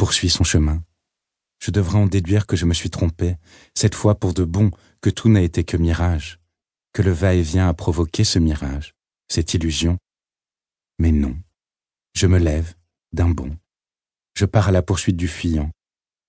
poursuit 0.00 0.30
son 0.30 0.44
chemin. 0.44 0.82
Je 1.58 1.70
devrais 1.70 1.98
en 1.98 2.06
déduire 2.06 2.46
que 2.46 2.56
je 2.56 2.64
me 2.64 2.72
suis 2.72 2.88
trompé, 2.88 3.36
cette 3.74 3.94
fois 3.94 4.14
pour 4.14 4.32
de 4.32 4.44
bon, 4.44 4.70
que 5.02 5.10
tout 5.10 5.28
n'a 5.28 5.42
été 5.42 5.62
que 5.62 5.76
mirage, 5.76 6.40
que 6.94 7.02
le 7.02 7.10
va-et-vient 7.10 7.68
a 7.68 7.74
provoqué 7.74 8.24
ce 8.24 8.38
mirage, 8.38 8.94
cette 9.28 9.52
illusion. 9.52 9.98
Mais 10.98 11.12
non. 11.12 11.36
Je 12.14 12.26
me 12.26 12.38
lève, 12.38 12.72
d'un 13.12 13.28
bond. 13.28 13.54
Je 14.32 14.46
pars 14.46 14.68
à 14.68 14.72
la 14.72 14.80
poursuite 14.80 15.18
du 15.18 15.28
fuyant. 15.28 15.70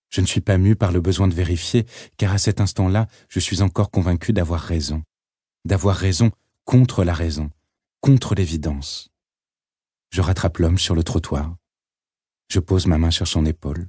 Je 0.10 0.20
ne 0.20 0.26
suis 0.26 0.42
pas 0.42 0.58
mu 0.58 0.76
par 0.76 0.92
le 0.92 1.00
besoin 1.00 1.30
de 1.30 1.34
vérifier, 1.34 1.86
car 2.18 2.34
à 2.34 2.40
cet 2.40 2.60
instant-là, 2.60 3.08
je 3.30 3.40
suis 3.40 3.62
encore 3.62 3.90
convaincu 3.90 4.34
d'avoir 4.34 4.60
raison. 4.60 5.02
D'avoir 5.64 5.96
raison 5.96 6.32
contre 6.66 7.06
la 7.06 7.14
raison, 7.14 7.50
contre 8.02 8.36
l'évidence. 8.36 9.12
Je 10.10 10.20
rattrape 10.20 10.58
l'homme 10.58 10.78
sur 10.78 10.94
le 10.94 11.04
trottoir. 11.04 11.56
Je 12.54 12.60
pose 12.60 12.86
ma 12.86 12.98
main 12.98 13.12
sur 13.12 13.28
son 13.28 13.46
épaule. 13.46 13.88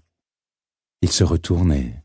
Il 1.00 1.10
se 1.10 1.24
retourne 1.24 1.72
et... 1.72 1.96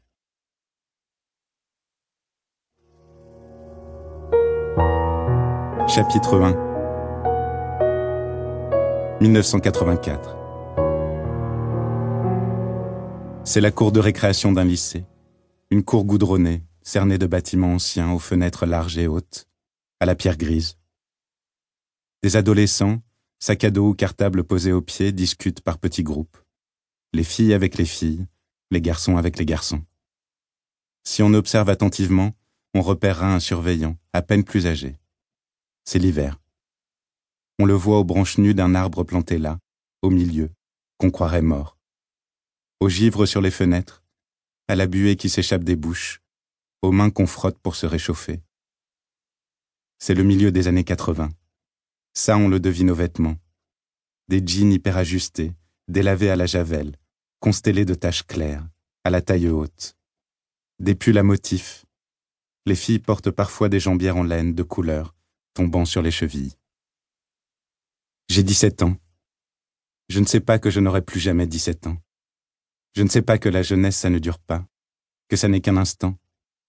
Chapitre 5.87 6.41
1 6.41 9.19
1984 9.21 10.35
C'est 13.43 13.61
la 13.61 13.69
cour 13.69 13.91
de 13.91 13.99
récréation 13.99 14.51
d'un 14.51 14.63
lycée. 14.63 15.05
Une 15.69 15.83
cour 15.83 16.05
goudronnée, 16.05 16.63
cernée 16.81 17.19
de 17.19 17.27
bâtiments 17.27 17.75
anciens 17.75 18.11
aux 18.11 18.17
fenêtres 18.17 18.65
larges 18.65 18.97
et 18.97 19.05
hautes, 19.05 19.45
à 19.99 20.07
la 20.07 20.15
pierre 20.15 20.37
grise. 20.37 20.79
Des 22.23 22.35
adolescents, 22.35 23.03
sac 23.37 23.63
à 23.63 23.69
dos 23.69 23.89
ou 23.89 23.93
cartable 23.93 24.43
posés 24.43 24.73
au 24.73 24.81
pied, 24.81 25.11
discutent 25.11 25.61
par 25.61 25.77
petits 25.77 26.01
groupes 26.01 26.35
les 27.13 27.23
filles 27.23 27.53
avec 27.53 27.77
les 27.77 27.85
filles, 27.85 28.27
les 28.71 28.81
garçons 28.81 29.17
avec 29.17 29.37
les 29.39 29.45
garçons. 29.45 29.83
Si 31.03 31.23
on 31.23 31.33
observe 31.33 31.69
attentivement, 31.69 32.33
on 32.73 32.81
repérera 32.81 33.33
un 33.33 33.39
surveillant, 33.39 33.97
à 34.13 34.21
peine 34.21 34.43
plus 34.43 34.67
âgé. 34.67 34.97
C'est 35.85 35.99
l'hiver. 35.99 36.37
On 37.59 37.65
le 37.65 37.73
voit 37.73 37.99
aux 37.99 38.03
branches 38.03 38.37
nues 38.37 38.53
d'un 38.53 38.75
arbre 38.75 39.03
planté 39.03 39.37
là, 39.37 39.57
au 40.01 40.09
milieu, 40.09 40.51
qu'on 40.97 41.09
croirait 41.09 41.41
mort. 41.41 41.77
Aux 42.79 42.89
givres 42.89 43.25
sur 43.25 43.41
les 43.41 43.51
fenêtres, 43.51 44.03
à 44.67 44.75
la 44.75 44.85
buée 44.85 45.15
qui 45.15 45.29
s'échappe 45.29 45.63
des 45.63 45.75
bouches, 45.75 46.21
aux 46.81 46.91
mains 46.91 47.09
qu'on 47.09 47.25
frotte 47.25 47.57
pour 47.57 47.75
se 47.75 47.85
réchauffer. 47.85 48.41
C'est 49.97 50.13
le 50.13 50.23
milieu 50.23 50.51
des 50.51 50.67
années 50.67 50.83
80. 50.83 51.29
Ça, 52.13 52.37
on 52.37 52.49
le 52.49 52.59
devine 52.59 52.91
aux 52.91 52.95
vêtements. 52.95 53.37
Des 54.27 54.45
jeans 54.45 54.71
hyper 54.71 54.97
ajustés, 54.97 55.53
délavés 55.87 56.29
à 56.29 56.35
la 56.35 56.45
javel, 56.45 56.95
constellés 57.39 57.85
de 57.85 57.93
taches 57.93 58.23
claires, 58.23 58.67
à 59.03 59.09
la 59.09 59.21
taille 59.21 59.47
haute. 59.47 59.97
Des 60.79 60.95
pulls 60.95 61.17
à 61.17 61.23
motifs. 61.23 61.85
Les 62.65 62.75
filles 62.75 62.99
portent 62.99 63.31
parfois 63.31 63.69
des 63.69 63.79
jambières 63.79 64.17
en 64.17 64.23
laine 64.23 64.53
de 64.53 64.63
couleur, 64.63 65.15
tombant 65.53 65.85
sur 65.85 66.01
les 66.01 66.11
chevilles. 66.11 66.55
J'ai 68.29 68.43
17 68.43 68.83
ans. 68.83 68.97
Je 70.09 70.19
ne 70.19 70.25
sais 70.25 70.41
pas 70.41 70.59
que 70.59 70.69
je 70.69 70.79
n'aurai 70.79 71.01
plus 71.01 71.19
jamais 71.19 71.47
17 71.47 71.87
ans. 71.87 71.97
Je 72.95 73.03
ne 73.03 73.09
sais 73.09 73.21
pas 73.21 73.37
que 73.37 73.49
la 73.49 73.63
jeunesse, 73.63 73.97
ça 73.97 74.09
ne 74.09 74.19
dure 74.19 74.39
pas, 74.39 74.65
que 75.29 75.35
ça 75.35 75.47
n'est 75.47 75.61
qu'un 75.61 75.77
instant, 75.77 76.17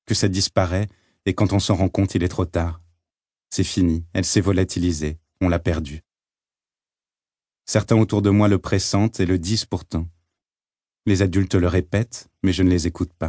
que 0.06 0.14
ça 0.14 0.28
disparaît, 0.28 0.89
et 1.27 1.34
quand 1.34 1.52
on 1.52 1.58
s'en 1.58 1.74
rend 1.74 1.89
compte, 1.89 2.14
il 2.14 2.22
est 2.22 2.28
trop 2.28 2.46
tard. 2.46 2.80
C'est 3.50 3.64
fini, 3.64 4.05
elle 4.12 4.24
s'est 4.24 4.41
volatilisée, 4.41 5.19
on 5.41 5.48
l'a 5.48 5.58
perdue. 5.58 6.02
Certains 7.70 7.98
autour 7.98 8.22
de 8.22 8.30
moi 8.30 8.48
le 8.48 8.58
pressentent 8.58 9.20
et 9.20 9.27
le 9.27 9.38
disent 9.38 9.66
pourtant. 9.66 10.08
Les 11.05 11.20
adultes 11.20 11.55
le 11.55 11.69
répètent, 11.69 12.30
mais 12.42 12.55
je 12.55 12.62
ne 12.62 12.70
les 12.70 12.86
écoute 12.86 13.12
pas. 13.12 13.28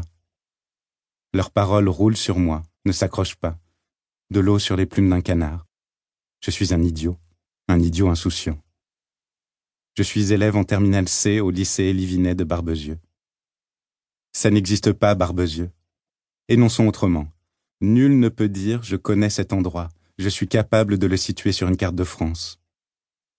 Leurs 1.34 1.52
paroles 1.52 1.90
roulent 1.90 2.16
sur 2.16 2.40
moi, 2.40 2.64
ne 2.86 2.94
s'accrochent 2.94 3.36
pas. 3.36 3.60
De 4.30 4.40
l'eau 4.40 4.58
sur 4.58 4.78
les 4.78 4.86
plumes 4.86 5.10
d'un 5.10 5.20
canard. 5.20 5.68
Je 6.40 6.52
suis 6.52 6.74
un 6.74 6.82
idiot, 6.82 7.18
un 7.68 7.82
idiot 7.82 8.08
insouciant. 8.08 8.58
Je 9.98 10.04
suis 10.04 10.32
élève 10.32 10.56
en 10.56 10.64
terminale 10.64 11.10
C 11.10 11.42
au 11.42 11.52
lycée 11.52 11.84
Élivinet 11.84 12.34
de 12.34 12.46
Barbezieux. 12.46 13.00
Ça 14.32 14.50
n'existe 14.50 14.94
pas, 14.94 15.16
Barbezieux. 15.16 15.70
Énonçons 16.48 16.88
autrement. 16.88 17.28
Nul 17.82 18.18
ne 18.18 18.30
peut 18.30 18.48
dire 18.48 18.84
je 18.84 18.96
connais 18.96 19.30
cet 19.30 19.52
endroit, 19.52 19.90
je 20.18 20.30
suis 20.30 20.48
capable 20.48 20.98
de 20.98 21.08
le 21.08 21.18
situer 21.18 21.52
sur 21.52 21.68
une 21.68 21.76
carte 21.76 21.96
de 21.96 22.06
France. 22.06 22.59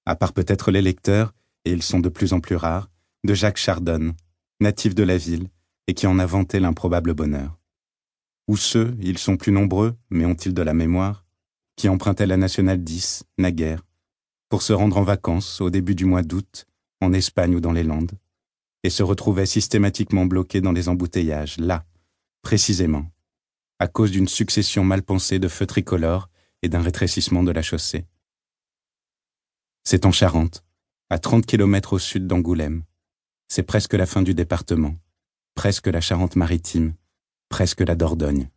À 0.06 0.16
part 0.16 0.33
peut-être 0.33 0.71
les 0.71 0.83
lecteurs, 0.83 1.34
et 1.65 1.72
ils 1.72 1.83
sont 1.83 2.00
de 2.00 2.09
plus 2.09 2.33
en 2.33 2.41
plus 2.41 2.56
rares, 2.56 2.91
de 3.25 3.34
Jacques 3.34 3.59
Chardonne, 3.59 4.15
natifs 4.61 4.94
de 4.94 5.03
la 5.03 5.16
ville, 5.16 5.49
et 5.87 5.94
qui 5.94 6.06
en 6.06 6.19
a 6.19 6.27
vanté 6.27 6.61
l'improbable 6.61 7.15
bonheur. 7.15 7.59
Ou 8.49 8.56
ceux, 8.56 8.97
ils 9.00 9.19
sont 9.19 9.37
plus 9.37 9.53
nombreux, 9.53 9.94
mais 10.11 10.25
ont-ils 10.25 10.55
de 10.55 10.62
la 10.62 10.75
mémoire, 10.75 11.25
qui 11.77 11.88
empruntaient 11.88 12.27
la 12.27 12.37
nationale 12.37 12.83
10, 12.83 13.25
naguère, 13.38 13.84
pour 14.49 14.62
se 14.62 14.72
rendre 14.72 14.97
en 14.97 15.03
vacances 15.03 15.61
au 15.61 15.71
début 15.71 15.94
du 15.94 16.05
mois 16.05 16.22
d'août, 16.22 16.67
en 17.00 17.12
Espagne 17.12 17.55
ou 17.55 17.61
dans 17.61 17.72
les 17.72 17.84
Landes, 17.84 18.12
et 18.82 18.91
se 18.91 19.03
retrouvaient 19.03 19.47
systématiquement 19.47 20.27
bloqués 20.27 20.61
dans 20.61 20.72
les 20.72 20.88
embouteillages, 20.88 21.59
là, 21.59 21.84
précisément, 22.43 23.06
à 23.78 23.87
cause 23.87 24.11
d'une 24.11 24.28
succession 24.28 24.84
mal 24.84 25.03
pensée 25.03 25.38
de 25.38 25.49
feux 25.49 25.67
tricolores 25.67 26.28
et 26.62 26.69
d'un 26.69 26.82
rétrécissement 26.82 27.43
de 27.43 27.53
la 27.53 27.62
chaussée. 27.62 28.06
C'est 29.85 30.07
en 30.07 30.13
Charente, 30.13 30.65
à 31.09 31.19
30 31.19 31.47
kilomètres 31.47 31.95
au 31.95 31.99
sud 31.99 32.27
d'Angoulême, 32.27 32.85
c'est 33.49 33.63
presque 33.63 33.95
la 33.95 34.07
fin 34.07 34.23
du 34.23 34.35
département, 34.35 34.95
presque 35.55 35.89
la 35.89 36.01
Charente-Maritime, 36.01 36.95
presque 37.49 37.81
la 37.81 37.97
Dordogne. 37.97 38.49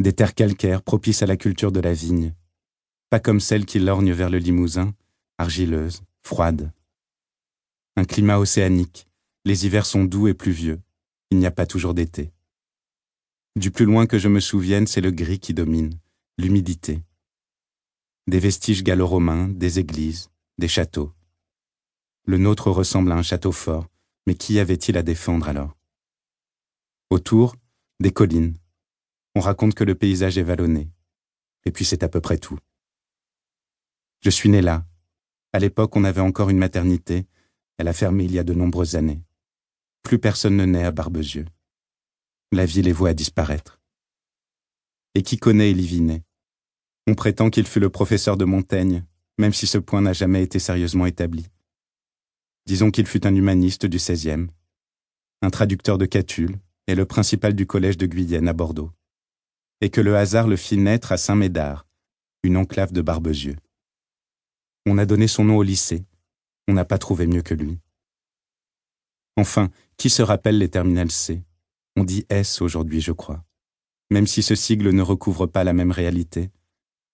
Des 0.00 0.12
terres 0.12 0.34
calcaires 0.34 0.82
propices 0.82 1.22
à 1.22 1.26
la 1.26 1.36
culture 1.36 1.72
de 1.72 1.80
la 1.80 1.94
vigne, 1.94 2.34
pas 3.08 3.20
comme 3.20 3.40
celles 3.40 3.64
qui 3.64 3.78
lorgnent 3.78 4.12
vers 4.12 4.30
le 4.30 4.38
Limousin, 4.38 4.94
argileuses, 5.38 6.02
froides. 6.22 6.72
Un 7.96 8.04
climat 8.04 8.38
océanique, 8.38 9.06
les 9.44 9.64
hivers 9.64 9.86
sont 9.86 10.04
doux 10.04 10.28
et 10.28 10.34
pluvieux, 10.34 10.80
il 11.30 11.38
n'y 11.38 11.46
a 11.46 11.50
pas 11.50 11.66
toujours 11.66 11.94
d'été. 11.94 12.32
Du 13.56 13.70
plus 13.70 13.84
loin 13.84 14.06
que 14.06 14.18
je 14.18 14.28
me 14.28 14.40
souvienne, 14.40 14.86
c'est 14.86 15.00
le 15.00 15.10
gris 15.10 15.38
qui 15.38 15.54
domine, 15.54 15.98
l'humidité. 16.36 17.02
Des 18.28 18.38
vestiges 18.38 18.84
gallo-romains, 18.84 19.48
des 19.48 19.80
églises, 19.80 20.30
des 20.56 20.68
châteaux. 20.68 21.12
Le 22.24 22.38
nôtre 22.38 22.70
ressemble 22.70 23.10
à 23.10 23.16
un 23.16 23.22
château 23.22 23.50
fort, 23.50 23.88
mais 24.28 24.36
qui 24.36 24.60
avait-il 24.60 24.96
à 24.96 25.02
défendre 25.02 25.48
alors? 25.48 25.76
Autour, 27.10 27.56
des 27.98 28.12
collines. 28.12 28.56
On 29.34 29.40
raconte 29.40 29.74
que 29.74 29.82
le 29.82 29.96
paysage 29.96 30.38
est 30.38 30.44
vallonné. 30.44 30.88
Et 31.64 31.72
puis 31.72 31.84
c'est 31.84 32.04
à 32.04 32.08
peu 32.08 32.20
près 32.20 32.38
tout. 32.38 32.58
Je 34.20 34.30
suis 34.30 34.48
né 34.48 34.62
là. 34.62 34.86
À 35.52 35.58
l'époque, 35.58 35.96
on 35.96 36.04
avait 36.04 36.20
encore 36.20 36.48
une 36.48 36.58
maternité. 36.58 37.26
Elle 37.76 37.88
a 37.88 37.92
fermé 37.92 38.24
il 38.24 38.32
y 38.32 38.38
a 38.38 38.44
de 38.44 38.54
nombreuses 38.54 38.94
années. 38.94 39.24
Plus 40.04 40.20
personne 40.20 40.56
ne 40.56 40.64
naît 40.64 40.84
à 40.84 40.92
Barbezieux. 40.92 41.46
La 42.52 42.66
ville 42.66 42.92
vouée 42.92 43.10
à 43.10 43.14
disparaître. 43.14 43.80
Et 45.16 45.24
qui 45.24 45.38
connaît 45.38 45.72
Élie 45.72 46.22
On 47.06 47.14
prétend 47.14 47.50
qu'il 47.50 47.66
fut 47.66 47.80
le 47.80 47.90
professeur 47.90 48.36
de 48.36 48.44
Montaigne, 48.44 49.04
même 49.38 49.52
si 49.52 49.66
ce 49.66 49.78
point 49.78 50.00
n'a 50.00 50.12
jamais 50.12 50.42
été 50.42 50.58
sérieusement 50.58 51.06
établi. 51.06 51.46
Disons 52.66 52.90
qu'il 52.90 53.06
fut 53.06 53.26
un 53.26 53.34
humaniste 53.34 53.86
du 53.86 53.96
XVIe, 53.96 54.46
un 55.42 55.50
traducteur 55.50 55.98
de 55.98 56.06
Catulle 56.06 56.60
et 56.86 56.94
le 56.94 57.04
principal 57.04 57.54
du 57.54 57.66
collège 57.66 57.96
de 57.96 58.06
Guyenne 58.06 58.48
à 58.48 58.52
Bordeaux, 58.52 58.92
et 59.80 59.90
que 59.90 60.00
le 60.00 60.16
hasard 60.16 60.46
le 60.46 60.56
fit 60.56 60.76
naître 60.76 61.10
à 61.10 61.16
Saint-Médard, 61.16 61.86
une 62.44 62.56
enclave 62.56 62.92
de 62.92 63.02
Barbezieux. 63.02 63.56
On 64.86 64.98
a 64.98 65.06
donné 65.06 65.26
son 65.26 65.44
nom 65.44 65.56
au 65.56 65.62
lycée, 65.62 66.04
on 66.68 66.74
n'a 66.74 66.84
pas 66.84 66.98
trouvé 66.98 67.26
mieux 67.26 67.42
que 67.42 67.54
lui. 67.54 67.80
Enfin, 69.36 69.70
qui 69.96 70.10
se 70.10 70.22
rappelle 70.22 70.58
les 70.58 70.68
terminales 70.68 71.10
C? 71.10 71.42
On 71.96 72.04
dit 72.04 72.26
S 72.28 72.60
aujourd'hui, 72.60 73.00
je 73.00 73.12
crois. 73.12 73.44
Même 74.10 74.26
si 74.26 74.42
ce 74.42 74.54
sigle 74.54 74.90
ne 74.90 75.02
recouvre 75.02 75.46
pas 75.46 75.64
la 75.64 75.72
même 75.72 75.90
réalité, 75.90 76.50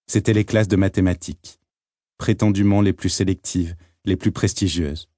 c'étaient 0.09 0.33
les 0.33 0.45
classes 0.45 0.69
de 0.69 0.77
mathématiques, 0.77 1.61
prétendument 2.17 2.81
les 2.81 2.93
plus 2.93 3.11
sélectives, 3.11 3.77
les 4.05 4.17
plus 4.17 4.33
prestigieuses 4.33 5.09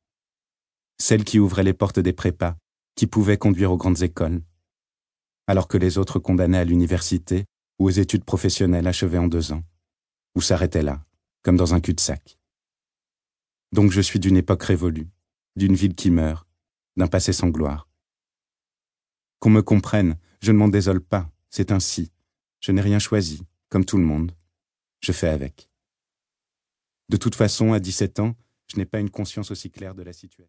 celle 1.00 1.25
qui 1.25 1.38
ouvrait 1.38 1.64
les 1.64 1.72
portes 1.72 1.98
des 1.98 2.12
prépas, 2.12 2.56
qui 2.94 3.06
pouvaient 3.06 3.38
conduire 3.38 3.72
aux 3.72 3.78
grandes 3.78 4.02
écoles, 4.02 4.42
alors 5.46 5.66
que 5.66 5.78
les 5.78 5.96
autres 5.96 6.19
condamnaient 6.19 6.58
à 6.58 6.64
l'université 6.64 7.46
ou 7.78 7.87
aux 7.87 7.90
études 7.90 8.25
professionnelles 8.25 8.87
achevées 8.87 9.19
en 9.19 9.26
deux 9.26 9.52
ans, 9.52 9.64
ou 10.34 10.42
s'arrêtaient 10.42 10.82
là, 10.82 11.02
comme 11.42 11.56
dans 11.56 11.72
un 11.72 11.81
cul-de-sac. 11.81 12.38
Donc 13.72 13.92
je 13.92 14.00
suis 14.02 14.20
d'une 14.20 14.37
époque 14.37 14.62
révolue, 14.62 15.08
d'une 15.56 15.75
ville 15.75 15.94
qui 15.94 16.10
meurt, 16.10 16.46
d'un 16.96 17.06
passé 17.06 17.32
sans 17.32 17.48
gloire. 17.48 17.88
Qu'on 19.38 19.50
me 19.50 19.62
comprenne, 19.62 20.19
je 20.42 20.52
ne 20.52 20.58
m'en 20.58 20.69
désole 20.69 21.00
pas, 21.00 21.31
c'est 21.48 21.72
ainsi. 21.72 22.12
Je 22.60 22.72
n'ai 22.72 22.82
rien 22.82 22.98
choisi, 22.98 23.42
comme 23.70 23.87
tout 23.87 23.96
le 23.96 24.04
monde. 24.04 24.32
Je 25.00 25.12
fais 25.12 25.29
avec. 25.29 25.70
De 27.08 27.17
toute 27.17 27.35
façon, 27.35 27.73
à 27.73 27.81
17 27.81 28.20
ans, 28.20 28.37
je 28.69 28.76
n'ai 28.76 28.87
pas 28.87 29.00
une 29.00 29.11
conscience 29.11 29.50
aussi 29.50 29.70
claire 29.70 29.94
de 29.94 30.02
la 30.02 30.12
situation. 30.12 30.38